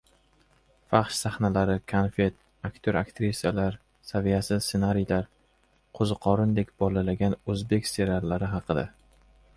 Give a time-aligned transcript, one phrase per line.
[0.93, 3.77] Fahsh sahnalar, “konfet” aktyor-aktrisalar,
[4.13, 5.29] saviyasiz ssenariylar.
[6.01, 8.89] Qo‘ziqorindek bolalagan o‘zbek seriallari haqida